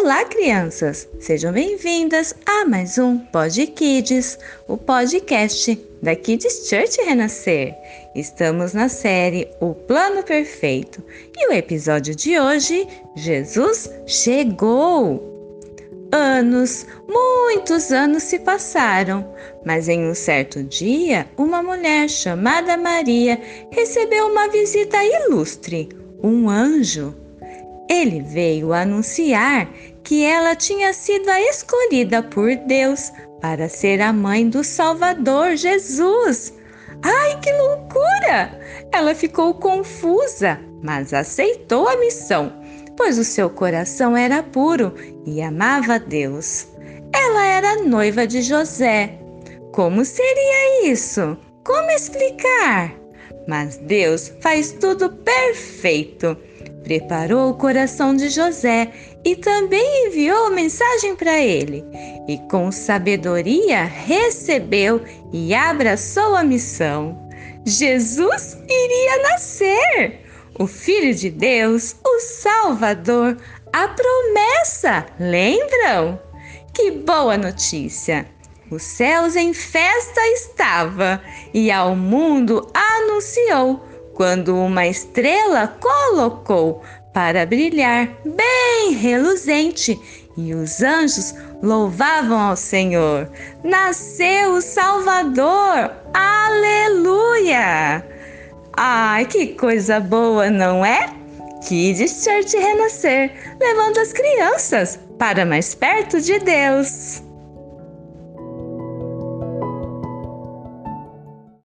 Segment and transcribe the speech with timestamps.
[0.00, 1.08] Olá, crianças!
[1.18, 7.74] Sejam bem-vindas a mais um Pod Kids, o podcast da Kids Church Renascer.
[8.14, 11.02] Estamos na série O Plano Perfeito
[11.36, 15.20] e o episódio de hoje, Jesus chegou!
[16.12, 19.34] Anos, muitos anos se passaram,
[19.66, 23.36] mas em um certo dia, uma mulher chamada Maria
[23.72, 25.88] recebeu uma visita ilustre,
[26.22, 27.27] um anjo.
[27.88, 29.68] Ele veio anunciar
[30.04, 36.52] que ela tinha sido a escolhida por Deus para ser a mãe do Salvador Jesus.
[37.02, 38.58] Ai, que loucura!
[38.92, 42.52] Ela ficou confusa, mas aceitou a missão,
[42.96, 44.94] pois o seu coração era puro
[45.24, 46.66] e amava Deus.
[47.12, 49.18] Ela era noiva de José.
[49.72, 51.36] Como seria isso?
[51.64, 52.94] Como explicar?
[53.48, 56.36] Mas Deus faz tudo perfeito
[56.88, 58.90] preparou o coração de José
[59.22, 61.84] e também enviou mensagem para ele.
[62.26, 67.28] E com sabedoria recebeu e abraçou a missão.
[67.66, 70.24] Jesus iria nascer,
[70.58, 73.36] o Filho de Deus, o Salvador,
[73.70, 76.18] a promessa, lembram?
[76.72, 78.26] Que boa notícia!
[78.70, 81.22] Os céus em festa estava
[81.54, 83.82] e ao mundo anunciou
[84.14, 86.82] quando uma estrela colocou
[87.14, 89.98] para brilhar bem reluzente
[90.36, 93.30] e os anjos louvavam ao Senhor.
[93.64, 95.90] Nasceu o Salvador!
[96.12, 98.04] Aleluia!
[98.76, 101.08] Ai, que coisa boa, não é?
[101.66, 107.27] Kids Church Renascer, levando as crianças para mais perto de Deus.